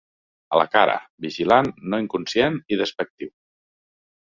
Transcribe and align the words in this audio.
A 0.55 0.61
la 0.61 0.63
cara: 0.75 0.95
vigilant, 1.25 1.69
no 1.93 2.01
inconscient, 2.05 2.59
i 2.77 2.83
despectiu. 2.83 3.33